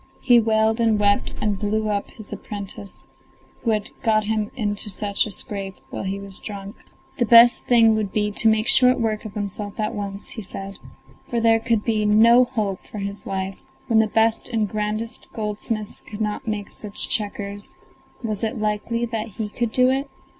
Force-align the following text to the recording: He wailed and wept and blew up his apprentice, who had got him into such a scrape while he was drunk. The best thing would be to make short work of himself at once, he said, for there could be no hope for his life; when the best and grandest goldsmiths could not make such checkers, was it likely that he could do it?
He 0.21 0.39
wailed 0.39 0.79
and 0.79 0.99
wept 0.99 1.35
and 1.39 1.59
blew 1.59 1.87
up 1.89 2.09
his 2.09 2.33
apprentice, 2.33 3.05
who 3.61 3.69
had 3.69 3.91
got 4.01 4.23
him 4.23 4.49
into 4.55 4.89
such 4.89 5.27
a 5.27 5.31
scrape 5.31 5.75
while 5.91 6.01
he 6.05 6.19
was 6.19 6.39
drunk. 6.39 6.75
The 7.19 7.25
best 7.27 7.67
thing 7.67 7.93
would 7.93 8.11
be 8.11 8.31
to 8.31 8.47
make 8.49 8.67
short 8.67 8.99
work 8.99 9.25
of 9.25 9.35
himself 9.35 9.79
at 9.79 9.93
once, 9.93 10.29
he 10.29 10.41
said, 10.41 10.79
for 11.29 11.39
there 11.39 11.59
could 11.59 11.83
be 11.85 12.03
no 12.03 12.45
hope 12.45 12.83
for 12.87 12.97
his 12.97 13.27
life; 13.27 13.59
when 13.85 13.99
the 13.99 14.07
best 14.07 14.49
and 14.49 14.67
grandest 14.67 15.31
goldsmiths 15.33 16.01
could 16.01 16.19
not 16.19 16.47
make 16.47 16.71
such 16.71 17.07
checkers, 17.07 17.75
was 18.23 18.43
it 18.43 18.57
likely 18.57 19.05
that 19.05 19.27
he 19.37 19.49
could 19.49 19.71
do 19.71 19.91
it? 19.91 20.09